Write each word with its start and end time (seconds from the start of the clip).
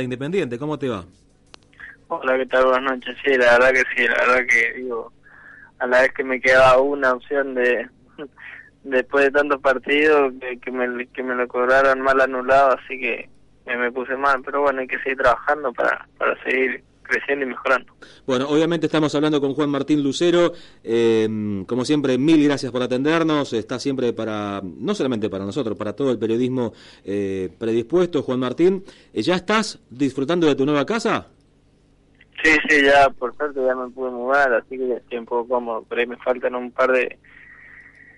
Independiente, 0.00 0.58
¿cómo 0.58 0.78
te 0.78 0.88
va? 0.88 1.04
Hola, 2.08 2.38
¿qué 2.38 2.46
tal? 2.46 2.64
Buenas 2.64 2.92
noches. 2.92 3.14
Sí, 3.22 3.36
la 3.36 3.58
verdad 3.58 3.72
que 3.72 3.84
sí, 3.94 4.08
la 4.08 4.14
verdad 4.14 4.46
que 4.48 4.72
digo, 4.80 5.12
a 5.80 5.86
la 5.86 6.00
vez 6.00 6.14
que 6.14 6.24
me 6.24 6.40
quedaba 6.40 6.80
una 6.80 7.12
opción 7.12 7.52
de 7.52 7.90
después 8.84 9.26
de 9.26 9.32
tantos 9.32 9.60
partidos 9.60 10.32
que, 10.62 10.70
me, 10.70 11.06
que 11.08 11.22
me 11.22 11.34
lo 11.34 11.46
cobraron 11.46 12.00
mal 12.00 12.22
anulado, 12.22 12.78
así 12.78 12.98
que 12.98 13.28
me, 13.66 13.92
puse 13.92 14.16
mal, 14.16 14.40
pero 14.42 14.62
bueno, 14.62 14.80
hay 14.80 14.86
que 14.86 14.96
seguir 15.00 15.18
trabajando 15.18 15.74
para, 15.74 16.08
para 16.16 16.42
seguir 16.42 16.82
creciendo 17.12 17.44
y 17.44 17.48
mejorando. 17.48 17.92
Bueno, 18.26 18.48
obviamente 18.48 18.86
estamos 18.86 19.14
hablando 19.14 19.40
con 19.40 19.54
Juan 19.54 19.70
Martín 19.70 20.02
Lucero, 20.02 20.52
eh, 20.82 21.64
como 21.66 21.84
siempre, 21.84 22.18
mil 22.18 22.42
gracias 22.44 22.72
por 22.72 22.82
atendernos, 22.82 23.52
está 23.52 23.78
siempre 23.78 24.12
para, 24.12 24.60
no 24.62 24.94
solamente 24.94 25.28
para 25.28 25.44
nosotros, 25.44 25.76
para 25.76 25.94
todo 25.94 26.10
el 26.10 26.18
periodismo 26.18 26.72
eh, 27.04 27.50
predispuesto, 27.58 28.22
Juan 28.22 28.40
Martín, 28.40 28.84
¿ya 29.12 29.34
estás 29.34 29.78
disfrutando 29.90 30.46
de 30.46 30.54
tu 30.54 30.64
nueva 30.64 30.86
casa? 30.86 31.28
Sí, 32.42 32.50
sí, 32.68 32.82
ya 32.82 33.08
por 33.10 33.36
suerte 33.36 33.60
ya 33.64 33.74
me 33.74 33.88
pude 33.90 34.10
mudar, 34.10 34.52
así 34.54 34.76
que 34.76 34.88
ya 34.88 34.96
estoy 34.96 35.18
un 35.18 35.26
poco 35.26 35.48
cómodo. 35.48 35.82
Por 35.82 35.98
ahí 35.98 36.06
me 36.06 36.16
faltan 36.16 36.56
un 36.56 36.72
par 36.72 36.90
de, 36.90 37.18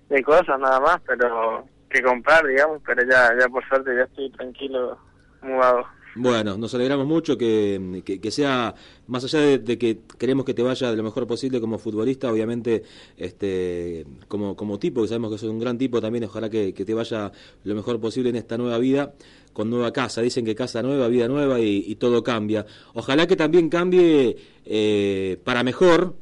de 0.08 0.22
cosas 0.22 0.58
nada 0.58 0.80
más, 0.80 1.00
pero 1.06 1.66
que 1.90 2.02
comprar, 2.02 2.46
digamos, 2.46 2.80
pero 2.86 3.02
ya, 3.08 3.32
ya 3.38 3.48
por 3.48 3.66
suerte 3.68 3.94
ya 3.94 4.04
estoy 4.04 4.30
tranquilo, 4.30 4.98
mudado. 5.42 5.84
Bueno, 6.16 6.56
nos 6.56 6.72
alegramos 6.74 7.06
mucho 7.06 7.36
que, 7.36 8.02
que, 8.04 8.30
sea, 8.30 8.72
más 9.08 9.24
allá 9.24 9.58
de, 9.58 9.78
que 9.78 9.98
queremos 10.16 10.44
que 10.44 10.54
te 10.54 10.62
vaya 10.62 10.92
lo 10.92 11.02
mejor 11.02 11.26
posible 11.26 11.60
como 11.60 11.76
futbolista, 11.78 12.30
obviamente 12.30 12.84
este 13.16 14.06
como, 14.28 14.54
como 14.54 14.78
tipo, 14.78 15.02
que 15.02 15.08
sabemos 15.08 15.32
que 15.32 15.38
sos 15.38 15.50
un 15.50 15.58
gran 15.58 15.76
tipo 15.76 16.00
también, 16.00 16.24
ojalá 16.24 16.48
que, 16.48 16.72
que 16.72 16.84
te 16.84 16.94
vaya 16.94 17.32
lo 17.64 17.74
mejor 17.74 18.00
posible 18.00 18.30
en 18.30 18.36
esta 18.36 18.56
nueva 18.56 18.78
vida, 18.78 19.12
con 19.52 19.70
nueva 19.70 19.92
casa. 19.92 20.22
Dicen 20.22 20.44
que 20.44 20.54
casa 20.54 20.82
nueva, 20.82 21.08
vida 21.08 21.26
nueva 21.26 21.58
y, 21.60 21.94
todo 21.96 22.22
cambia. 22.22 22.64
Ojalá 22.92 23.26
que 23.26 23.34
también 23.34 23.68
cambie 23.68 24.36
eh, 24.64 25.38
para 25.42 25.64
mejor 25.64 26.14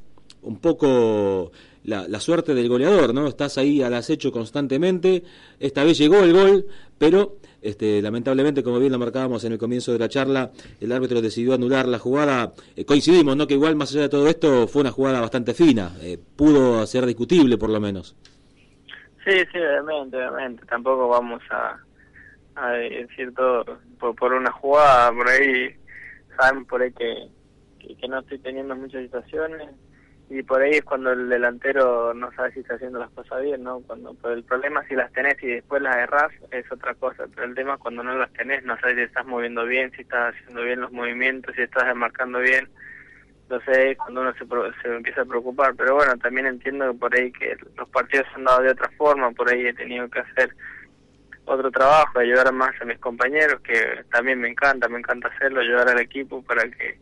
un 0.43 0.59
poco 0.59 1.53
la, 1.85 2.09
la, 2.09 2.21
suerte 2.21 2.55
del 2.55 2.69
goleador, 2.69 3.13
¿no? 3.13 3.27
Estás 3.27 3.59
ahí 3.59 3.83
al 3.83 3.93
acecho 3.93 4.33
constantemente. 4.33 5.23
Esta 5.61 5.85
vez 5.85 5.99
llegó 5.99 6.21
el 6.21 6.33
gol, 6.33 6.67
pero 6.99 7.37
este, 7.63 8.03
lamentablemente, 8.03 8.63
como 8.63 8.79
bien 8.79 8.93
lo 8.93 8.99
marcábamos 8.99 9.45
en 9.45 9.53
el 9.53 9.59
comienzo 9.59 9.93
de 9.93 9.99
la 9.99 10.09
charla, 10.09 10.51
el 10.81 10.93
árbitro 10.93 11.23
decidió 11.23 11.55
anular 11.55 11.87
la 11.87 11.99
jugada. 11.99 12.53
Eh, 12.77 12.85
coincidimos, 12.85 13.37
¿no? 13.37 13.47
Que 13.47 13.55
igual, 13.55 13.77
más 13.77 13.93
allá 13.93 14.03
de 14.03 14.09
todo 14.09 14.27
esto, 14.27 14.67
fue 14.67 14.83
una 14.83 14.91
jugada 14.91 15.21
bastante 15.21 15.55
fina. 15.55 15.93
Eh, 16.01 16.19
pudo 16.37 16.85
ser 16.87 17.07
discutible, 17.07 17.57
por 17.57 17.71
lo 17.71 17.81
menos. 17.81 18.17
Sí, 19.25 19.39
sí, 19.53 19.59
obviamente, 19.59 20.17
obviamente. 20.17 20.67
Tampoco 20.67 21.09
vamos 21.09 21.41
a, 21.51 21.79
a 22.57 22.73
decir 22.73 23.33
todo 23.35 23.65
por, 23.99 24.17
por 24.17 24.33
una 24.33 24.51
jugada. 24.51 25.13
Por 25.13 25.29
ahí, 25.29 25.75
saben 26.37 26.65
por 26.65 26.83
ahí 26.83 26.93
que, 26.93 27.29
que 27.95 28.09
no 28.09 28.19
estoy 28.19 28.39
teniendo 28.41 28.75
muchas 28.75 29.03
situaciones 29.03 29.69
y 30.35 30.43
por 30.43 30.63
ahí 30.63 30.73
es 30.73 30.83
cuando 30.83 31.13
el 31.13 31.29
delantero 31.29 32.15
no 32.15 32.33
sabe 32.33 32.53
si 32.53 32.61
está 32.61 32.77
haciendo 32.77 32.99
las 32.99 33.11
cosas 33.11 33.43
bien, 33.43 33.63
¿no? 33.63 33.81
Cuando 33.81 34.15
pero 34.15 34.33
el 34.33 34.43
problema 34.43 34.83
si 34.89 34.95
las 34.95 35.13
tenés 35.13 35.37
y 35.43 35.49
después 35.49 35.83
las 35.83 35.95
errás 35.95 36.33
es 36.51 36.65
otra 36.73 36.95
cosa, 36.95 37.25
pero 37.35 37.47
el 37.47 37.55
tema 37.55 37.75
es 37.75 37.81
cuando 37.81 38.03
no 38.03 38.17
las 38.17 38.33
tenés, 38.33 38.65
no 38.65 38.79
sabes 38.81 38.97
si 38.97 39.03
estás 39.03 39.27
moviendo 39.27 39.67
bien, 39.67 39.93
si 39.93 40.01
estás 40.01 40.35
haciendo 40.35 40.63
bien 40.63 40.81
los 40.81 40.91
movimientos, 40.91 41.55
si 41.55 41.61
estás 41.61 41.95
marcando 41.95 42.39
bien, 42.39 42.67
entonces 43.43 43.99
cuando 43.99 44.23
uno 44.23 44.33
se, 44.33 44.47
se 44.81 44.97
empieza 44.97 45.21
a 45.21 45.27
preocupar, 45.27 45.75
pero 45.77 45.97
bueno, 45.97 46.17
también 46.17 46.47
entiendo 46.47 46.95
por 46.95 47.15
ahí 47.15 47.31
que 47.31 47.55
los 47.77 47.87
partidos 47.91 48.27
se 48.29 48.37
han 48.37 48.45
dado 48.45 48.63
de 48.63 48.71
otra 48.71 48.91
forma, 48.97 49.33
por 49.33 49.51
ahí 49.51 49.67
he 49.67 49.75
tenido 49.75 50.09
que 50.09 50.21
hacer 50.21 50.57
otro 51.45 51.71
trabajo, 51.71 52.21
ayudar 52.21 52.51
más 52.55 52.73
a 52.81 52.87
mis 52.87 52.99
compañeros, 53.01 53.61
que 53.61 54.03
también 54.11 54.41
me 54.41 54.49
encanta, 54.49 54.89
me 54.89 54.99
encanta 54.99 55.29
hacerlo, 55.29 55.61
ayudar 55.61 55.91
al 55.91 56.01
equipo 56.01 56.43
para 56.43 56.63
que 56.63 56.99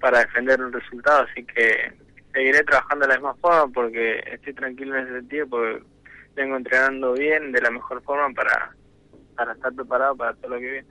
para 0.00 0.20
defender 0.20 0.60
un 0.62 0.72
resultado, 0.72 1.26
así 1.30 1.44
que 1.44 1.92
seguiré 2.32 2.64
trabajando 2.64 3.06
de 3.06 3.08
la 3.08 3.18
misma 3.18 3.34
forma 3.34 3.72
porque 3.72 4.22
estoy 4.32 4.54
tranquilo 4.54 4.96
en 4.96 5.04
ese 5.04 5.14
sentido, 5.20 5.46
porque 5.48 5.82
vengo 6.34 6.56
entrenando 6.56 7.12
bien, 7.12 7.52
de 7.52 7.60
la 7.60 7.70
mejor 7.70 8.02
forma 8.02 8.32
para, 8.34 8.74
para 9.36 9.52
estar 9.52 9.72
preparado 9.72 10.16
para 10.16 10.34
todo 10.34 10.54
lo 10.54 10.60
que 10.60 10.70
viene. 10.70 10.88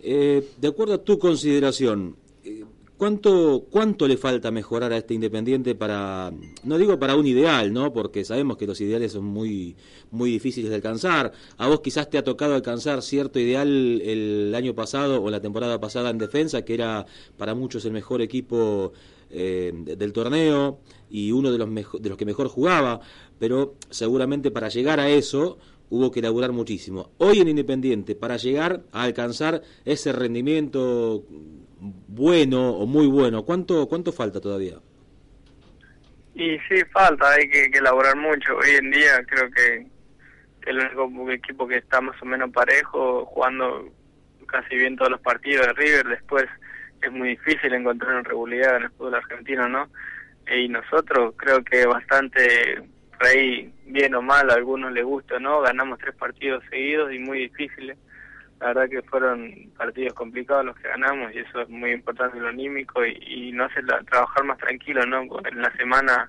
Eh, 0.00 0.48
de 0.56 0.68
acuerdo 0.68 0.94
a 0.94 1.02
tu 1.02 1.18
consideración, 1.18 2.16
eh, 2.44 2.64
¿cuánto, 2.96 3.64
¿cuánto 3.68 4.06
le 4.06 4.16
falta 4.16 4.52
mejorar 4.52 4.92
a 4.92 4.96
este 4.96 5.14
Independiente 5.14 5.74
para, 5.74 6.30
no 6.62 6.78
digo 6.78 7.00
para 7.00 7.16
un 7.16 7.26
ideal, 7.26 7.72
¿no? 7.72 7.92
porque 7.92 8.24
sabemos 8.24 8.56
que 8.56 8.66
los 8.66 8.80
ideales 8.80 9.12
son 9.12 9.24
muy, 9.24 9.76
muy 10.12 10.30
difíciles 10.30 10.70
de 10.70 10.76
alcanzar. 10.76 11.32
A 11.56 11.66
vos 11.66 11.80
quizás 11.80 12.08
te 12.08 12.16
ha 12.16 12.22
tocado 12.22 12.54
alcanzar 12.54 13.02
cierto 13.02 13.40
ideal 13.40 14.00
el 14.02 14.54
año 14.54 14.72
pasado 14.74 15.20
o 15.20 15.30
la 15.30 15.40
temporada 15.40 15.80
pasada 15.80 16.10
en 16.10 16.18
defensa, 16.18 16.64
que 16.64 16.74
era 16.74 17.06
para 17.36 17.54
muchos 17.54 17.84
el 17.84 17.92
mejor 17.92 18.22
equipo 18.22 18.92
eh, 19.30 19.72
del 19.74 20.12
torneo 20.12 20.80
y 21.10 21.32
uno 21.32 21.52
de 21.52 21.58
los, 21.58 21.68
de 22.00 22.08
los 22.08 22.18
que 22.18 22.24
mejor 22.24 22.48
jugaba, 22.48 23.00
pero 23.38 23.74
seguramente 23.90 24.50
para 24.50 24.68
llegar 24.68 25.00
a 25.00 25.08
eso 25.08 25.58
hubo 25.90 26.10
que 26.10 26.20
elaborar 26.20 26.52
muchísimo. 26.52 27.12
Hoy 27.18 27.40
en 27.40 27.48
Independiente, 27.48 28.14
para 28.14 28.36
llegar 28.36 28.82
a 28.92 29.02
alcanzar 29.02 29.62
ese 29.84 30.12
rendimiento 30.12 31.24
bueno 31.80 32.70
o 32.70 32.86
muy 32.86 33.06
bueno, 33.06 33.44
¿cuánto, 33.44 33.86
cuánto 33.88 34.12
falta 34.12 34.40
todavía? 34.40 34.76
Y 36.34 36.56
sí, 36.68 36.84
falta, 36.92 37.32
hay 37.32 37.48
que, 37.48 37.64
elaborar 37.64 38.16
mucho. 38.16 38.56
Hoy 38.56 38.76
en 38.76 38.90
día 38.90 39.24
creo 39.26 39.50
que, 39.50 39.86
que 40.62 40.70
el 40.70 40.78
único 40.78 41.30
equipo 41.30 41.66
que 41.66 41.78
está 41.78 42.00
más 42.00 42.20
o 42.22 42.24
menos 42.24 42.50
parejo, 42.50 43.24
jugando 43.26 43.92
casi 44.46 44.76
bien 44.76 44.96
todos 44.96 45.10
los 45.10 45.20
partidos 45.20 45.66
de 45.66 45.72
River, 45.72 46.06
después 46.06 46.44
es 47.02 47.12
muy 47.12 47.30
difícil 47.30 47.72
encontrar 47.74 48.12
una 48.12 48.22
regularidad 48.22 48.76
en 48.76 48.82
el 48.84 48.90
fútbol 48.90 49.14
argentino, 49.14 49.68
¿no? 49.68 49.88
Y 50.50 50.68
nosotros 50.68 51.34
creo 51.36 51.62
que 51.62 51.86
bastante, 51.86 52.82
por 53.16 53.26
ahí, 53.26 53.72
bien 53.86 54.14
o 54.14 54.22
mal, 54.22 54.50
a 54.50 54.54
algunos 54.54 54.92
les 54.92 55.04
gusta, 55.04 55.38
¿no? 55.38 55.60
Ganamos 55.60 55.98
tres 55.98 56.14
partidos 56.14 56.64
seguidos 56.70 57.12
y 57.12 57.18
muy 57.18 57.40
difíciles. 57.40 57.98
La 58.60 58.68
verdad 58.68 58.88
que 58.88 59.02
fueron 59.02 59.70
partidos 59.76 60.14
complicados 60.14 60.64
los 60.64 60.76
que 60.76 60.88
ganamos 60.88 61.32
y 61.32 61.38
eso 61.38 61.60
es 61.60 61.68
muy 61.68 61.92
importante 61.92 62.40
lo 62.40 62.48
anímico 62.48 63.04
y, 63.04 63.16
y 63.26 63.52
no 63.52 63.64
hace 63.64 63.82
trabajar 63.82 64.44
más 64.44 64.58
tranquilo, 64.58 65.04
¿no? 65.06 65.22
En 65.44 65.62
la 65.62 65.72
semana 65.76 66.28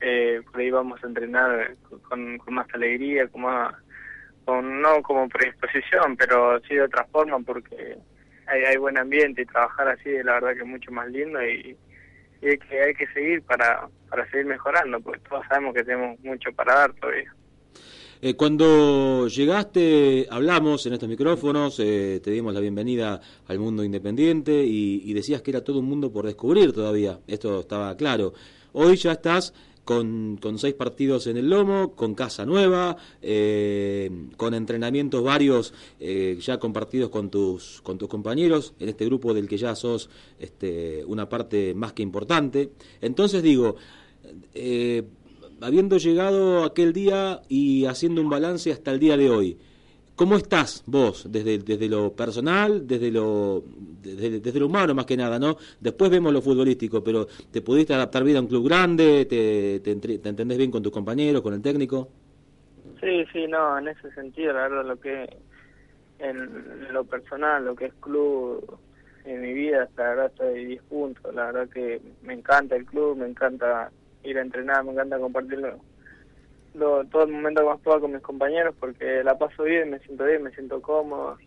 eh, 0.00 0.42
por 0.50 0.60
ahí 0.60 0.70
vamos 0.70 1.02
a 1.02 1.06
entrenar 1.06 1.74
con, 2.08 2.38
con 2.38 2.54
más 2.54 2.66
alegría, 2.72 3.26
con 3.28 3.42
más, 3.42 3.74
con, 4.44 4.80
no 4.80 5.02
como 5.02 5.28
predisposición, 5.28 6.16
pero 6.16 6.60
sí 6.60 6.74
de 6.74 6.82
otra 6.82 7.04
forma 7.06 7.40
porque 7.40 7.96
hay, 8.48 8.76
buen 8.76 8.98
ambiente 8.98 9.42
y 9.42 9.46
trabajar 9.46 9.88
así 9.88 10.10
la 10.24 10.34
verdad 10.34 10.54
que 10.54 10.60
es 10.60 10.66
mucho 10.66 10.90
más 10.90 11.08
lindo 11.08 11.42
y, 11.42 11.76
hay, 12.42 12.58
que, 12.58 12.82
hay 12.82 12.94
que 12.94 13.06
seguir 13.08 13.42
para, 13.42 13.88
para 14.08 14.28
seguir 14.30 14.46
mejorando, 14.46 15.00
porque 15.00 15.20
todos 15.28 15.44
sabemos 15.48 15.74
que 15.74 15.82
tenemos 15.82 16.18
mucho 16.20 16.52
para 16.52 16.74
dar 16.74 16.92
todavía. 16.94 17.34
Eh, 18.20 18.34
cuando 18.34 19.28
llegaste, 19.28 20.26
hablamos 20.30 20.84
en 20.86 20.94
estos 20.94 21.08
micrófonos, 21.08 21.78
eh, 21.78 22.20
te 22.22 22.32
dimos 22.32 22.52
la 22.52 22.58
bienvenida 22.58 23.20
al 23.46 23.58
mundo 23.60 23.84
independiente 23.84 24.52
y, 24.52 25.02
y, 25.04 25.12
decías 25.14 25.40
que 25.40 25.52
era 25.52 25.62
todo 25.62 25.78
un 25.78 25.84
mundo 25.84 26.12
por 26.12 26.26
descubrir 26.26 26.72
todavía. 26.72 27.20
Esto 27.28 27.60
estaba 27.60 27.96
claro. 27.96 28.32
Hoy 28.72 28.96
ya 28.96 29.12
estás 29.12 29.54
con, 29.88 30.36
con 30.36 30.58
seis 30.58 30.74
partidos 30.74 31.26
en 31.28 31.38
el 31.38 31.48
lomo, 31.48 31.94
con 31.96 32.14
casa 32.14 32.44
nueva, 32.44 32.98
eh, 33.22 34.10
con 34.36 34.52
entrenamientos 34.52 35.24
varios 35.24 35.72
eh, 35.98 36.36
ya 36.42 36.58
compartidos 36.58 37.08
con 37.08 37.30
tus, 37.30 37.80
con 37.80 37.96
tus 37.96 38.06
compañeros, 38.06 38.74
en 38.80 38.90
este 38.90 39.06
grupo 39.06 39.32
del 39.32 39.48
que 39.48 39.56
ya 39.56 39.74
sos 39.74 40.10
este, 40.38 41.02
una 41.06 41.30
parte 41.30 41.72
más 41.72 41.94
que 41.94 42.02
importante. 42.02 42.72
Entonces 43.00 43.42
digo, 43.42 43.76
eh, 44.52 45.04
habiendo 45.62 45.96
llegado 45.96 46.64
aquel 46.64 46.92
día 46.92 47.40
y 47.48 47.86
haciendo 47.86 48.20
un 48.20 48.28
balance 48.28 48.70
hasta 48.70 48.90
el 48.90 48.98
día 48.98 49.16
de 49.16 49.30
hoy, 49.30 49.56
¿Cómo 50.18 50.34
estás 50.34 50.82
vos 50.84 51.30
desde, 51.30 51.58
desde 51.58 51.88
lo 51.88 52.12
personal, 52.12 52.88
desde 52.88 53.12
lo, 53.12 53.62
desde, 54.02 54.58
lo 54.58 54.66
humano 54.66 54.92
más 54.92 55.06
que 55.06 55.16
nada, 55.16 55.38
¿no? 55.38 55.56
Después 55.78 56.10
vemos 56.10 56.32
lo 56.32 56.42
futbolístico, 56.42 57.04
pero 57.04 57.28
¿te 57.52 57.62
pudiste 57.62 57.94
adaptar 57.94 58.24
bien 58.24 58.38
a 58.38 58.40
un 58.40 58.48
club 58.48 58.66
grande? 58.66 59.26
¿Te, 59.26 59.78
te, 59.78 59.92
entendés 59.92 60.58
bien 60.58 60.72
con 60.72 60.82
tus 60.82 60.90
compañeros, 60.90 61.40
con 61.40 61.54
el 61.54 61.62
técnico? 61.62 62.08
Sí, 63.00 63.24
sí, 63.32 63.46
no, 63.46 63.78
en 63.78 63.86
ese 63.86 64.10
sentido, 64.10 64.54
la 64.54 64.62
verdad, 64.62 64.86
lo 64.86 64.98
que 64.98 65.36
en 66.18 66.92
lo 66.92 67.04
personal, 67.04 67.64
lo 67.64 67.76
que 67.76 67.84
es 67.84 67.94
club, 68.00 68.76
en 69.24 69.40
mi 69.40 69.52
vida, 69.52 69.88
la 69.96 70.08
verdad 70.08 70.26
estoy 70.26 70.64
10 70.64 70.82
puntos, 70.82 71.32
la 71.32 71.52
verdad 71.52 71.68
que 71.68 72.02
me 72.22 72.34
encanta 72.34 72.74
el 72.74 72.86
club, 72.86 73.18
me 73.18 73.28
encanta 73.28 73.92
ir 74.24 74.36
a 74.36 74.42
entrenar, 74.42 74.82
me 74.82 74.90
encanta 74.90 75.16
compartirlo 75.20 75.78
todo 76.78 77.24
el 77.24 77.32
momento 77.32 77.62
que 77.62 77.68
más 77.68 77.80
pueda 77.80 78.00
con 78.00 78.12
mis 78.12 78.22
compañeros 78.22 78.74
porque 78.78 79.22
la 79.24 79.36
paso 79.38 79.64
bien, 79.64 79.90
me 79.90 79.98
siento 80.00 80.24
bien, 80.24 80.42
me 80.42 80.50
siento 80.52 80.80
cómodo 80.80 81.38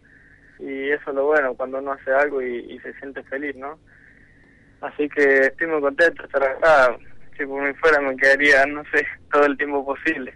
y 0.60 0.89
eso 0.89 1.10
es 1.10 1.16
lo 1.16 1.25
bueno 1.25 1.56
cuando 1.56 1.80
uno 1.80 1.94
hace 1.94 2.12
algo 2.12 2.42
y, 2.42 2.80
se 2.80 2.94
siente 3.00 3.24
feliz, 3.24 3.56
¿no? 3.56 3.80
Así 4.81 5.10
que 5.10 5.48
estoy 5.48 5.68
muy 5.68 5.81
contento 5.81 6.22
de 6.22 6.28
estar 6.28 6.44
acá, 6.44 6.98
si 7.38 7.45
por 7.45 7.62
mí 7.63 7.74
fuera 7.75 8.00
me 8.00 8.16
quedaría, 8.16 8.66
no 8.66 8.83
sé, 8.94 9.06
todo 9.31 9.45
el 9.45 9.57
tiempo 9.57 9.86
posible. 9.86 10.33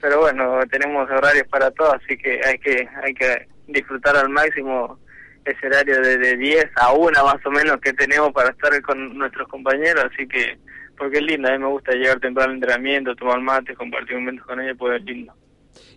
Pero 0.00 0.20
bueno, 0.20 0.60
tenemos 0.70 1.08
horarios 1.10 1.46
para 1.48 1.70
todo, 1.70 1.94
así 1.94 2.16
que 2.16 2.40
hay 2.44 2.58
que 2.58 2.88
hay 3.02 3.14
que 3.14 3.46
disfrutar 3.68 4.16
al 4.16 4.28
máximo 4.28 4.98
ese 5.44 5.66
horario 5.66 6.00
de, 6.00 6.18
de 6.18 6.36
10 6.36 6.70
a 6.76 6.92
1 6.92 7.24
más 7.24 7.46
o 7.46 7.50
menos 7.50 7.80
que 7.80 7.92
tenemos 7.92 8.32
para 8.32 8.50
estar 8.50 8.80
con 8.82 9.18
nuestros 9.18 9.48
compañeros, 9.48 10.04
así 10.12 10.26
que 10.26 10.58
porque 11.02 11.18
es 11.18 11.24
lindo, 11.24 11.48
a 11.48 11.52
mí 11.52 11.58
me 11.58 11.66
gusta 11.66 11.92
llegar 11.94 12.20
temprano 12.20 12.50
al 12.50 12.54
entrenamiento, 12.54 13.16
tomar 13.16 13.40
mate, 13.40 13.74
compartir 13.74 14.16
momentos 14.16 14.46
con 14.46 14.60
ella, 14.60 14.72
pues 14.76 15.00
es 15.00 15.04
lindo. 15.04 15.32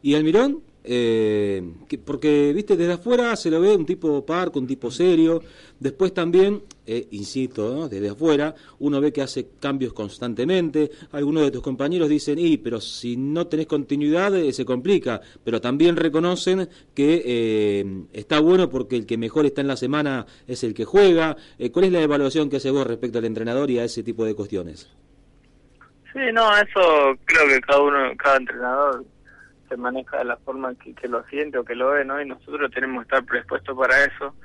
¿Y 0.01 0.15
Almirón? 0.15 0.63
Eh, 0.87 1.63
porque, 2.03 2.53
viste, 2.53 2.77
desde 2.77 2.93
afuera 2.93 3.35
se 3.35 3.49
lo 3.49 3.59
ve 3.59 3.75
un 3.75 3.85
tipo 3.85 4.25
parco, 4.25 4.59
un 4.59 4.67
tipo 4.67 4.91
serio. 4.91 5.41
Después 5.79 6.13
también, 6.13 6.63
eh, 6.85 7.07
insisto, 7.11 7.89
desde 7.89 8.09
afuera, 8.09 8.55
uno 8.79 9.01
ve 9.01 9.11
que 9.11 9.21
hace 9.21 9.49
cambios 9.59 9.93
constantemente. 9.93 10.91
Algunos 11.11 11.43
de 11.43 11.51
tus 11.51 11.61
compañeros 11.61 12.07
dicen, 12.07 12.39
y, 12.39 12.57
pero 12.57 12.79
si 12.79 13.17
no 13.17 13.47
tenés 13.47 13.67
continuidad 13.67 14.35
eh, 14.35 14.53
se 14.53 14.65
complica. 14.65 15.21
Pero 15.43 15.59
también 15.59 15.95
reconocen 15.95 16.69
que 16.93 17.23
eh, 17.25 18.03
está 18.13 18.39
bueno 18.39 18.69
porque 18.69 18.95
el 18.95 19.05
que 19.05 19.17
mejor 19.17 19.45
está 19.45 19.61
en 19.61 19.67
la 19.67 19.77
semana 19.77 20.25
es 20.47 20.63
el 20.63 20.73
que 20.73 20.85
juega. 20.85 21.35
¿Cuál 21.71 21.85
es 21.85 21.91
la 21.91 22.01
evaluación 22.01 22.49
que 22.49 22.57
hace 22.57 22.71
vos 22.71 22.87
respecto 22.87 23.17
al 23.17 23.25
entrenador 23.25 23.69
y 23.71 23.79
a 23.79 23.83
ese 23.83 24.03
tipo 24.03 24.23
de 24.25 24.35
cuestiones? 24.35 24.89
Sí, 26.13 26.21
no, 26.33 26.55
eso 26.55 27.17
creo 27.25 27.47
que 27.47 27.59
cada 27.59 27.81
uno, 27.81 27.97
cada 28.17 28.37
entrenador 28.37 29.05
se 29.67 29.77
maneja 29.77 30.17
de 30.17 30.25
la 30.25 30.37
forma 30.37 30.73
que, 30.75 31.07
lo 31.07 31.23
siente 31.25 31.57
o 31.57 31.65
que 31.65 31.75
lo 31.75 31.91
ve, 31.91 32.05
¿no? 32.05 32.21
Y 32.21 32.25
nosotros 32.25 32.71
tenemos 32.71 33.03
que 33.03 33.15
estar 33.15 33.25
predispuestos 33.25 33.77
para 33.77 34.03
eso. 34.05 34.35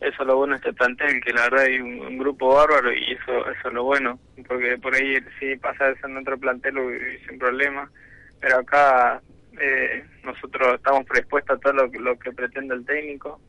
Eso 0.00 0.22
es 0.22 0.26
lo 0.26 0.36
bueno 0.36 0.52
de 0.52 0.58
este 0.58 0.72
plantel, 0.74 1.22
que 1.22 1.32
la 1.32 1.42
verdad 1.42 1.64
hay 1.64 1.80
un, 1.80 2.18
grupo 2.18 2.54
bárbaro 2.54 2.92
y 2.92 3.12
eso, 3.12 3.50
eso 3.50 3.68
es 3.68 3.72
lo 3.72 3.84
bueno, 3.84 4.18
porque 4.46 4.76
por 4.76 4.94
ahí 4.94 5.16
si 5.40 5.56
pasa 5.56 5.88
eso 5.88 6.06
en 6.06 6.18
otro 6.18 6.36
plantel 6.36 6.74
sin 7.26 7.38
problema, 7.38 7.90
pero 8.38 8.58
acá 8.58 9.22
eh, 9.58 10.04
nosotros 10.22 10.74
estamos 10.74 11.06
predispuestos 11.06 11.56
a 11.56 11.60
todo 11.60 11.72
lo, 11.72 12.18
que 12.18 12.30
pretende 12.32 12.74
el 12.74 12.84
técnico 12.84 13.40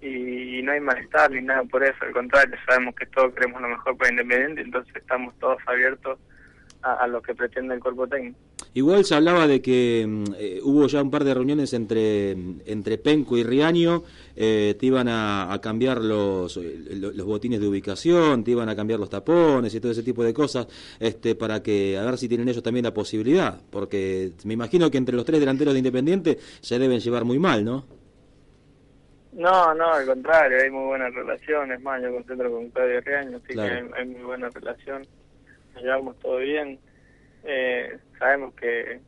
y, 0.00 0.62
no 0.62 0.70
hay 0.70 0.80
malestar 0.80 1.32
ni 1.32 1.42
nada 1.42 1.64
por 1.64 1.82
eso, 1.82 1.96
al 2.02 2.12
contrario, 2.12 2.54
sabemos 2.64 2.94
que 2.94 3.06
todos 3.06 3.34
queremos 3.34 3.60
lo 3.60 3.68
mejor 3.68 3.96
para 3.96 4.10
Independiente, 4.10 4.60
entonces 4.60 4.94
estamos 4.94 5.36
todos 5.40 5.58
abiertos 5.66 6.20
a 6.82 7.08
lo 7.08 7.20
que 7.22 7.34
pretende 7.34 7.74
el 7.74 7.80
cuerpo 7.80 8.06
técnico. 8.06 8.38
Igual 8.74 9.04
se 9.04 9.14
hablaba 9.14 9.46
de 9.46 9.62
que 9.62 10.04
mm, 10.06 10.24
eh, 10.38 10.60
hubo 10.62 10.86
ya 10.86 11.02
un 11.02 11.10
par 11.10 11.24
de 11.24 11.34
reuniones 11.34 11.72
entre, 11.72 12.32
entre 12.66 12.98
Penco 12.98 13.36
y 13.36 13.42
Riaño, 13.42 14.04
eh, 14.36 14.76
te 14.78 14.86
iban 14.86 15.08
a, 15.08 15.58
cambiar 15.62 15.98
los, 15.98 16.56
eh, 16.58 16.78
los, 16.92 17.24
botines 17.24 17.60
de 17.60 17.66
ubicación, 17.66 18.44
te 18.44 18.52
iban 18.52 18.68
a 18.68 18.76
cambiar 18.76 19.00
los 19.00 19.10
tapones 19.10 19.74
y 19.74 19.80
todo 19.80 19.92
ese 19.92 20.02
tipo 20.02 20.22
de 20.22 20.34
cosas, 20.34 20.68
este, 21.00 21.34
para 21.34 21.62
que 21.62 21.98
a 21.98 22.04
ver 22.04 22.18
si 22.18 22.28
tienen 22.28 22.48
ellos 22.48 22.62
también 22.62 22.84
la 22.84 22.94
posibilidad, 22.94 23.60
porque 23.70 24.32
me 24.44 24.54
imagino 24.54 24.90
que 24.90 24.98
entre 24.98 25.16
los 25.16 25.24
tres 25.24 25.40
delanteros 25.40 25.74
de 25.74 25.78
Independiente 25.78 26.38
se 26.60 26.78
deben 26.78 27.00
llevar 27.00 27.24
muy 27.24 27.38
mal, 27.38 27.64
¿no? 27.64 27.84
No, 29.32 29.74
no, 29.74 29.92
al 29.92 30.06
contrario, 30.06 30.58
hay 30.62 30.70
muy 30.70 30.86
buenas 30.86 31.14
relaciones, 31.14 31.80
más 31.80 32.02
yo 32.02 32.12
concentro 32.12 32.50
con 32.50 32.70
Claudio 32.70 33.00
Riaño, 33.00 33.36
así 33.38 33.54
que 33.54 33.60
hay, 33.60 33.84
hay 33.96 34.06
muy 34.06 34.22
buena 34.22 34.48
relación, 34.50 35.06
nos 35.74 35.82
llevamos 35.82 36.18
todo 36.18 36.38
bien 36.38 36.78
eh, 37.44 37.98
sabemos 38.18 38.54
que, 38.54 39.00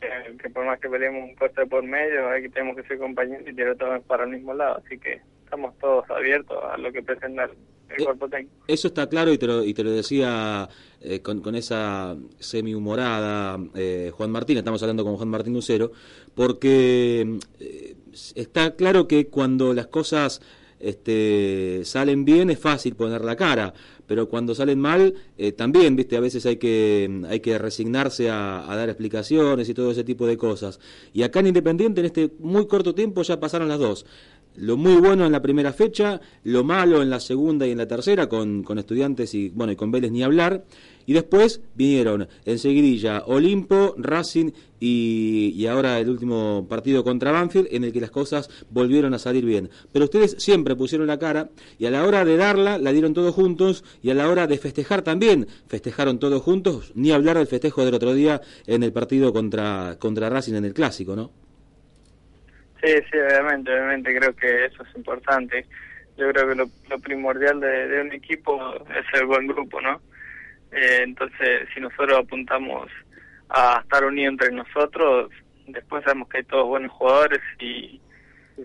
que, 0.00 0.50
por 0.50 0.64
más 0.64 0.78
que 0.80 0.88
peleemos 0.88 1.30
un 1.30 1.36
puesto 1.36 1.60
de 1.60 1.66
por 1.66 1.82
medio, 1.82 2.28
hay 2.30 2.42
que 2.42 2.48
tenemos 2.48 2.76
que 2.76 2.82
ser 2.84 2.98
compañeros 2.98 3.46
y 3.46 3.54
tirar 3.54 3.76
todos 3.76 4.02
para 4.04 4.24
el 4.24 4.30
mismo 4.30 4.54
lado, 4.54 4.82
así 4.84 4.98
que 4.98 5.20
estamos 5.44 5.76
todos 5.78 6.08
abiertos 6.10 6.58
a 6.62 6.76
lo 6.76 6.92
que 6.92 7.02
pretenda 7.02 7.44
el, 7.44 7.50
eh, 7.50 8.04
cuerpo 8.04 8.28
técnico. 8.28 8.54
Eso 8.66 8.88
está 8.88 9.08
claro 9.08 9.32
y 9.32 9.38
te 9.38 9.46
lo, 9.46 9.64
y 9.64 9.72
te 9.72 9.82
lo 9.82 9.90
decía 9.90 10.68
eh, 11.00 11.20
con, 11.20 11.40
con, 11.40 11.54
esa 11.54 12.16
semi-humorada 12.38 13.58
eh, 13.74 14.10
Juan 14.12 14.30
Martín, 14.30 14.58
estamos 14.58 14.82
hablando 14.82 15.04
con 15.04 15.16
Juan 15.16 15.28
Martín 15.28 15.54
Lucero, 15.54 15.92
porque 16.34 17.38
está 18.34 18.76
claro 18.76 19.08
que 19.08 19.28
cuando 19.28 19.72
las 19.72 19.86
cosas 19.86 20.42
este, 20.80 21.82
salen 21.84 22.24
bien 22.24 22.50
es 22.50 22.58
fácil 22.58 22.94
poner 22.94 23.24
la 23.24 23.36
cara, 23.36 23.74
pero 24.06 24.28
cuando 24.28 24.54
salen 24.54 24.80
mal 24.80 25.14
eh, 25.36 25.52
también, 25.52 25.96
viste, 25.96 26.16
a 26.16 26.20
veces 26.20 26.46
hay 26.46 26.56
que, 26.56 27.22
hay 27.28 27.40
que 27.40 27.58
resignarse 27.58 28.30
a, 28.30 28.64
dar 28.68 28.88
explicaciones 28.88 29.68
y 29.68 29.74
todo 29.74 29.90
ese 29.90 30.04
tipo 30.04 30.26
de 30.26 30.36
cosas. 30.36 30.80
Y 31.12 31.22
acá 31.22 31.40
en 31.40 31.48
Independiente 31.48 32.00
en 32.00 32.06
este 32.06 32.30
muy 32.38 32.66
corto 32.66 32.94
tiempo 32.94 33.22
ya 33.22 33.40
pasaron 33.40 33.68
las 33.68 33.78
dos. 33.78 34.06
Lo 34.56 34.76
muy 34.76 34.96
bueno 34.96 35.24
en 35.24 35.32
la 35.32 35.42
primera 35.42 35.72
fecha, 35.72 36.20
lo 36.42 36.64
malo 36.64 37.02
en 37.02 37.10
la 37.10 37.20
segunda 37.20 37.66
y 37.66 37.70
en 37.70 37.78
la 37.78 37.86
tercera, 37.86 38.28
con, 38.28 38.64
con 38.64 38.78
estudiantes 38.78 39.34
y 39.34 39.50
bueno 39.50 39.72
y 39.72 39.76
con 39.76 39.90
Vélez 39.90 40.10
ni 40.10 40.22
hablar. 40.22 40.64
Y 41.08 41.14
después 41.14 41.62
vinieron 41.74 42.28
enseguidilla 42.44 43.22
Olimpo, 43.24 43.94
Racing 43.96 44.50
y, 44.78 45.54
y, 45.56 45.66
ahora 45.66 45.98
el 45.98 46.10
último 46.10 46.66
partido 46.68 47.02
contra 47.02 47.32
Banfield 47.32 47.68
en 47.70 47.84
el 47.84 47.94
que 47.94 48.00
las 48.02 48.10
cosas 48.10 48.50
volvieron 48.68 49.14
a 49.14 49.18
salir 49.18 49.46
bien. 49.46 49.70
Pero 49.90 50.04
ustedes 50.04 50.32
siempre 50.38 50.76
pusieron 50.76 51.06
la 51.06 51.18
cara 51.18 51.48
y 51.78 51.86
a 51.86 51.90
la 51.90 52.04
hora 52.04 52.26
de 52.26 52.36
darla 52.36 52.76
la 52.76 52.92
dieron 52.92 53.14
todos 53.14 53.34
juntos 53.34 53.84
y 54.02 54.10
a 54.10 54.14
la 54.14 54.28
hora 54.28 54.46
de 54.46 54.58
festejar 54.58 55.00
también 55.00 55.46
festejaron 55.66 56.18
todos 56.18 56.42
juntos, 56.42 56.92
ni 56.94 57.10
hablar 57.10 57.38
del 57.38 57.46
festejo 57.46 57.86
del 57.86 57.94
otro 57.94 58.12
día 58.12 58.42
en 58.66 58.82
el 58.82 58.92
partido 58.92 59.32
contra, 59.32 59.96
contra 59.98 60.28
Racing 60.28 60.56
en 60.56 60.66
el 60.66 60.74
clásico, 60.74 61.16
¿no? 61.16 61.30
Sí, 62.82 62.92
sí, 63.10 63.16
obviamente, 63.18 63.72
obviamente 63.72 64.14
creo 64.14 64.36
que 64.36 64.66
eso 64.66 64.82
es 64.82 64.94
importante. 64.94 65.64
Yo 66.18 66.30
creo 66.32 66.50
que 66.50 66.54
lo, 66.54 66.68
lo 66.90 66.98
primordial 66.98 67.60
de, 67.60 67.88
de 67.88 68.02
un 68.02 68.12
equipo 68.12 68.74
es 68.74 69.18
el 69.18 69.24
buen 69.24 69.46
grupo, 69.46 69.80
¿no? 69.80 70.02
Eh, 70.72 71.00
entonces, 71.02 71.68
si 71.74 71.80
nosotros 71.80 72.18
apuntamos 72.18 72.90
a 73.48 73.80
estar 73.82 74.04
unidos 74.04 74.32
entre 74.32 74.52
nosotros, 74.52 75.30
después 75.66 76.04
sabemos 76.04 76.28
que 76.28 76.38
hay 76.38 76.44
todos 76.44 76.66
buenos 76.66 76.92
jugadores 76.92 77.40
y, 77.60 78.00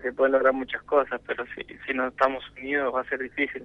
se 0.02 0.12
pueden 0.12 0.32
lograr 0.32 0.52
muchas 0.52 0.82
cosas, 0.82 1.20
pero 1.24 1.46
si, 1.54 1.62
si 1.86 1.94
no 1.94 2.08
estamos 2.08 2.42
unidos 2.58 2.92
va 2.92 3.02
a 3.02 3.08
ser 3.08 3.20
difícil. 3.20 3.64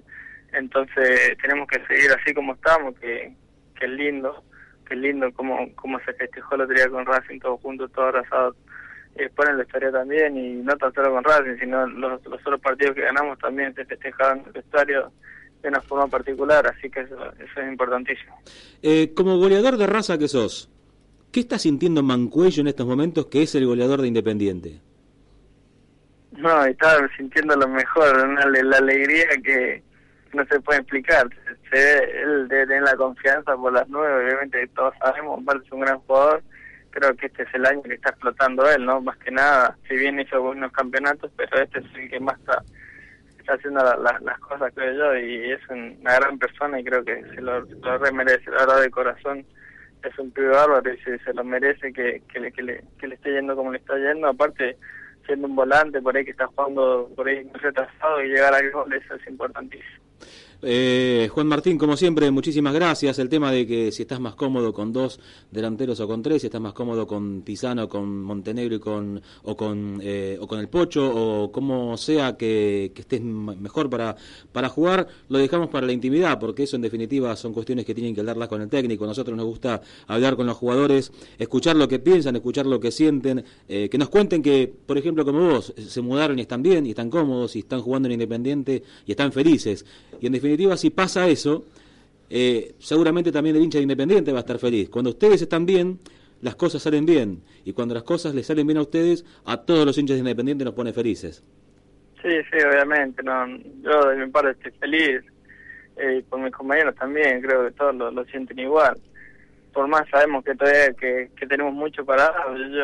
Entonces, 0.52 1.36
tenemos 1.42 1.66
que 1.66 1.84
seguir 1.86 2.08
así 2.12 2.32
como 2.32 2.54
estamos, 2.54 2.96
que, 3.00 3.32
que 3.74 3.86
es 3.86 3.90
lindo, 3.90 4.44
que 4.86 4.94
es 4.94 5.00
lindo 5.00 5.32
como, 5.32 5.74
como 5.74 5.98
se 6.00 6.12
festejó 6.12 6.54
otro 6.54 6.68
día 6.68 6.88
con 6.88 7.04
Racing, 7.04 7.40
todos 7.40 7.60
juntos, 7.60 7.90
todos 7.92 8.14
abrazados. 8.14 8.56
Y 9.16 9.22
después 9.22 9.48
en 9.48 9.56
la 9.56 9.64
historia 9.64 9.90
también, 9.90 10.36
y 10.36 10.52
no 10.62 10.76
tan 10.76 10.92
solo 10.94 11.10
con 11.10 11.24
Racing, 11.24 11.58
sino 11.58 11.84
los, 11.88 12.24
los 12.24 12.40
otros 12.40 12.60
partidos 12.60 12.94
que 12.94 13.02
ganamos 13.02 13.36
también 13.40 13.74
se 13.74 13.84
festejaron 13.84 14.40
en 14.40 14.50
el 14.54 14.56
estadio 14.56 15.12
de 15.62 15.68
una 15.68 15.80
forma 15.80 16.06
particular, 16.06 16.66
así 16.66 16.90
que 16.90 17.00
eso, 17.00 17.16
es 17.38 17.68
importantísimo. 17.68 18.40
Eh, 18.82 19.12
como 19.14 19.38
goleador 19.38 19.76
de 19.76 19.86
raza 19.86 20.18
que 20.18 20.28
sos, 20.28 20.70
¿qué 21.32 21.40
está 21.40 21.58
sintiendo 21.58 22.02
Mancuello 22.02 22.62
en 22.62 22.68
estos 22.68 22.86
momentos 22.86 23.26
que 23.26 23.42
es 23.42 23.54
el 23.54 23.66
goleador 23.66 24.00
de 24.00 24.08
Independiente? 24.08 24.80
No, 26.32 26.64
está 26.64 26.96
sintiendo 27.16 27.56
lo 27.56 27.68
mejor, 27.68 28.28
la 28.64 28.76
alegría 28.78 29.26
que 29.42 29.82
no 30.32 30.44
se 30.46 30.60
puede 30.60 30.80
explicar. 30.80 31.28
Se 31.70 31.76
ve, 31.76 32.22
él 32.22 32.48
debe 32.48 32.66
tener 32.66 32.82
la 32.82 32.96
confianza 32.96 33.56
por 33.56 33.72
las 33.72 33.88
nueve, 33.88 34.24
obviamente 34.24 34.66
todos 34.68 34.94
sabemos, 34.98 35.40
aparte 35.42 35.66
es 35.66 35.72
un 35.72 35.80
gran 35.80 35.98
jugador, 36.00 36.42
creo 36.90 37.14
que 37.16 37.26
este 37.26 37.42
es 37.42 37.54
el 37.54 37.66
año 37.66 37.82
que 37.82 37.94
está 37.94 38.10
explotando 38.10 38.68
él, 38.70 38.84
¿no? 38.84 39.00
Más 39.00 39.16
que 39.18 39.30
nada, 39.30 39.76
si 39.88 39.96
bien 39.96 40.20
hizo 40.20 40.40
buenos 40.40 40.72
campeonatos, 40.72 41.30
pero 41.36 41.62
este 41.62 41.80
es 41.80 41.84
el 41.94 42.10
que 42.10 42.20
más 42.20 42.38
está 42.38 42.62
haciendo 43.48 43.82
las 43.82 44.38
cosas, 44.40 44.72
creo 44.74 44.92
yo, 44.92 45.18
y 45.18 45.52
es 45.52 45.60
una 45.68 46.16
gran 46.16 46.38
persona 46.38 46.80
y 46.80 46.84
creo 46.84 47.04
que 47.04 47.22
se 47.34 47.40
lo, 47.40 47.60
lo 47.60 47.98
re 47.98 48.12
merece, 48.12 48.50
la 48.50 48.66
verdad, 48.66 48.82
de 48.82 48.90
corazón. 48.90 49.44
Es 50.02 50.18
un 50.18 50.30
pibe 50.30 50.48
bárbaro 50.48 50.92
y 50.92 50.98
se, 50.98 51.34
lo 51.34 51.44
merece 51.44 51.92
que, 51.92 52.22
que, 52.32 52.40
le, 52.40 52.52
que, 52.52 52.62
le, 52.62 52.82
que 52.98 53.06
le 53.06 53.14
esté 53.16 53.32
yendo 53.32 53.54
como 53.54 53.70
le 53.70 53.78
está 53.78 53.96
yendo. 53.98 54.28
Aparte, 54.28 54.76
siendo 55.26 55.46
un 55.46 55.54
volante 55.54 56.00
por 56.00 56.16
ahí 56.16 56.24
que 56.24 56.30
está 56.30 56.46
jugando 56.46 57.10
por 57.14 57.28
ahí 57.28 57.48
retrasado 57.54 58.22
y 58.22 58.28
llegar 58.28 58.54
al 58.54 58.70
gol, 58.70 58.92
eso 58.92 59.14
es 59.14 59.26
importantísimo. 59.26 59.99
Eh, 60.62 61.28
Juan 61.32 61.46
Martín, 61.46 61.78
como 61.78 61.96
siempre, 61.96 62.30
muchísimas 62.30 62.74
gracias. 62.74 63.18
El 63.18 63.30
tema 63.30 63.50
de 63.50 63.66
que 63.66 63.92
si 63.92 64.02
estás 64.02 64.20
más 64.20 64.34
cómodo 64.34 64.74
con 64.74 64.92
dos 64.92 65.18
delanteros 65.50 66.00
o 66.00 66.06
con 66.06 66.22
tres, 66.22 66.42
si 66.42 66.48
estás 66.48 66.60
más 66.60 66.74
cómodo 66.74 67.06
con 67.06 67.42
Tizano, 67.42 67.88
con 67.88 68.22
Montenegro 68.22 68.74
y 68.74 68.78
con, 68.78 69.22
o, 69.42 69.56
con, 69.56 70.00
eh, 70.02 70.36
o 70.38 70.46
con 70.46 70.60
el 70.60 70.68
Pocho, 70.68 71.10
o 71.10 71.50
como 71.50 71.96
sea 71.96 72.36
que, 72.36 72.92
estés 72.94 73.22
mejor 73.22 73.88
para, 73.88 74.14
para 74.52 74.68
jugar, 74.68 75.08
lo 75.30 75.38
dejamos 75.38 75.70
para 75.70 75.86
la 75.86 75.92
intimidad, 75.92 76.38
porque 76.38 76.64
eso 76.64 76.76
en 76.76 76.82
definitiva 76.82 77.34
son 77.36 77.54
cuestiones 77.54 77.86
que 77.86 77.94
tienen 77.94 78.14
que 78.14 78.20
hablarlas 78.20 78.48
con 78.48 78.60
el 78.60 78.68
técnico. 78.68 79.06
Nosotros 79.06 79.34
nos 79.36 79.46
gusta 79.46 79.80
hablar 80.06 80.36
con 80.36 80.46
los 80.46 80.58
jugadores, 80.58 81.10
escuchar 81.38 81.76
lo 81.76 81.88
que 81.88 81.98
piensan, 82.00 82.36
escuchar 82.36 82.66
lo 82.66 82.78
que 82.78 82.90
sienten, 82.90 83.42
eh, 83.66 83.88
que 83.88 83.96
nos 83.96 84.10
cuenten 84.10 84.42
que, 84.42 84.70
por 84.86 84.98
ejemplo, 84.98 85.24
como 85.24 85.48
vos, 85.48 85.72
se 85.76 86.02
mudaron 86.02 86.38
y 86.38 86.42
están 86.42 86.62
bien, 86.62 86.84
y 86.84 86.90
están 86.90 87.08
cómodos, 87.08 87.56
y 87.56 87.60
están 87.60 87.80
jugando 87.80 88.08
en 88.08 88.12
Independiente 88.12 88.82
y 89.06 89.12
están 89.12 89.32
felices. 89.32 89.86
Y 90.20 90.26
en 90.26 90.32
definitiva, 90.32 90.49
si 90.76 90.90
pasa 90.90 91.28
eso, 91.28 91.64
eh, 92.28 92.74
seguramente 92.78 93.32
también 93.32 93.56
el 93.56 93.62
hincha 93.62 93.78
de 93.78 93.82
Independiente 93.82 94.32
va 94.32 94.38
a 94.38 94.40
estar 94.40 94.58
feliz. 94.58 94.88
Cuando 94.88 95.10
ustedes 95.10 95.42
están 95.42 95.66
bien, 95.66 95.98
las 96.42 96.54
cosas 96.54 96.82
salen 96.82 97.04
bien. 97.04 97.42
Y 97.64 97.72
cuando 97.72 97.94
las 97.94 98.04
cosas 98.04 98.34
les 98.34 98.46
salen 98.46 98.66
bien 98.66 98.78
a 98.78 98.82
ustedes, 98.82 99.24
a 99.44 99.58
todos 99.58 99.84
los 99.84 99.98
hinchas 99.98 100.14
de 100.14 100.20
Independiente 100.20 100.64
nos 100.64 100.74
pone 100.74 100.92
felices. 100.92 101.44
Sí, 102.22 102.28
sí, 102.50 102.58
obviamente. 102.64 103.22
No, 103.22 103.46
yo 103.82 104.08
de 104.08 104.16
mi 104.16 104.30
parte 104.30 104.50
estoy 104.50 104.72
feliz. 104.78 105.22
Eh, 105.96 106.24
con 106.30 106.42
mis 106.42 106.52
compañeros 106.52 106.94
también, 106.94 107.42
creo 107.42 107.66
que 107.66 107.72
todos 107.72 107.94
lo, 107.94 108.24
sienten 108.26 108.58
igual. 108.58 108.96
Por 109.72 109.86
más 109.86 110.08
sabemos 110.08 110.42
que 110.44 110.54
todavía 110.54 110.94
que, 110.94 111.28
tenemos 111.46 111.74
mucho 111.74 112.04
para 112.06 112.32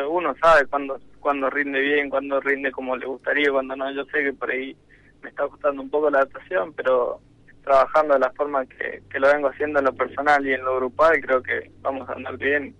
uno 0.07 0.35
sabe 0.39 0.67
cuándo, 0.67 0.99
cuando 1.19 1.49
rinde 1.49 1.79
bien, 1.79 2.11
cuando 2.11 2.39
rinde 2.39 2.71
como 2.71 2.95
le 2.95 3.07
gustaría, 3.07 3.51
cuando 3.51 3.75
no. 3.75 3.91
Yo 3.91 4.05
sé 4.05 4.23
que 4.23 4.33
por 4.33 4.51
ahí 4.51 4.75
me 5.23 5.29
está 5.29 5.47
costando 5.47 5.81
un 5.81 5.89
poco 5.89 6.11
la 6.11 6.19
adaptación, 6.19 6.73
pero 6.73 7.19
trabajando 7.67 8.13
de 8.13 8.19
la 8.21 8.31
forma 8.31 8.65
que, 8.65 9.19
lo 9.19 9.27
vengo 9.27 9.49
haciendo 9.49 9.79
en 9.79 9.85
lo 9.85 9.93
personal 9.93 10.45
y 10.47 10.53
en 10.53 10.63
lo 10.63 10.77
grupal, 10.77 11.19
creo 11.21 11.43
que 11.43 11.71
vamos 11.81 12.07
a 12.09 12.13
andar 12.13 12.37
bien. 12.37 12.75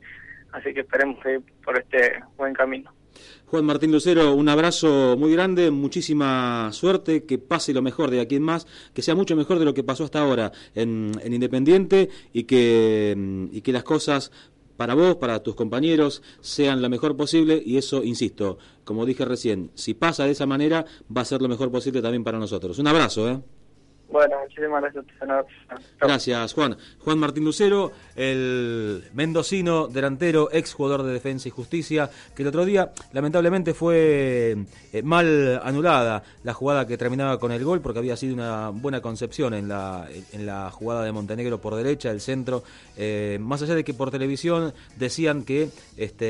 Así 0.53 0.73
que 0.73 0.81
esperemos 0.81 1.17
ir 1.25 1.41
por 1.63 1.77
este 1.77 2.23
buen 2.37 2.53
camino. 2.53 2.91
Juan 3.47 3.65
Martín 3.65 3.91
Lucero, 3.91 4.33
un 4.33 4.47
abrazo 4.47 5.15
muy 5.17 5.33
grande, 5.33 5.71
muchísima 5.71 6.69
suerte, 6.71 7.25
que 7.25 7.37
pase 7.37 7.73
lo 7.73 7.81
mejor 7.81 8.11
de 8.11 8.21
aquí 8.21 8.35
en 8.35 8.43
más, 8.43 8.65
que 8.93 9.01
sea 9.01 9.15
mucho 9.15 9.35
mejor 9.35 9.59
de 9.59 9.65
lo 9.65 9.73
que 9.73 9.83
pasó 9.83 10.03
hasta 10.03 10.19
ahora 10.19 10.51
en, 10.75 11.11
en 11.21 11.33
Independiente 11.33 12.09
y 12.31 12.43
que, 12.43 13.15
y 13.51 13.61
que 13.61 13.71
las 13.71 13.83
cosas 13.83 14.31
para 14.77 14.93
vos, 14.93 15.15
para 15.15 15.41
tus 15.41 15.55
compañeros, 15.55 16.21
sean 16.39 16.81
lo 16.81 16.89
mejor 16.89 17.17
posible 17.17 17.61
y 17.65 17.77
eso, 17.77 18.03
insisto, 18.03 18.59
como 18.83 19.05
dije 19.05 19.25
recién, 19.25 19.71
si 19.73 19.95
pasa 19.95 20.25
de 20.25 20.31
esa 20.31 20.45
manera, 20.45 20.85
va 21.15 21.21
a 21.21 21.25
ser 21.25 21.41
lo 21.41 21.49
mejor 21.49 21.71
posible 21.71 22.01
también 22.01 22.23
para 22.23 22.37
nosotros. 22.37 22.77
Un 22.77 22.87
abrazo, 22.87 23.29
¿eh? 23.29 23.41
Bueno, 24.09 24.37
muchísimas 24.41 24.81
gracias, 24.81 25.05
Gracias, 25.99 26.53
Juan. 26.53 26.77
Juan 26.99 27.19
Martín 27.19 27.43
Lucero, 27.43 27.91
el 28.15 29.03
mendocino 29.13 29.87
delantero, 29.87 30.49
ex 30.51 30.73
jugador 30.73 31.03
de 31.03 31.11
Defensa 31.11 31.49
y 31.49 31.51
Justicia, 31.51 32.09
que 32.33 32.43
el 32.43 32.47
otro 32.47 32.63
día 32.63 32.91
lamentablemente 33.11 33.73
fue 33.73 34.55
eh, 34.93 35.03
mal 35.03 35.59
anulada 35.61 36.23
la 36.43 36.53
jugada 36.53 36.87
que 36.87 36.97
terminaba 36.97 37.37
con 37.37 37.51
el 37.51 37.63
gol, 37.63 37.81
porque 37.81 37.99
había 37.99 38.15
sido 38.15 38.33
una 38.33 38.69
buena 38.69 39.01
concepción 39.01 39.53
en 39.53 39.67
la, 39.67 40.07
en 40.31 40.45
la 40.45 40.71
jugada 40.71 41.03
de 41.03 41.11
Montenegro 41.11 41.59
por 41.59 41.75
derecha, 41.75 42.09
el 42.09 42.21
centro. 42.21 42.63
Eh, 42.95 43.37
más 43.41 43.61
allá 43.61 43.75
de 43.75 43.83
que 43.83 43.93
por 43.93 44.09
televisión 44.09 44.73
decían 44.95 45.43
que 45.43 45.69
este, 45.97 46.25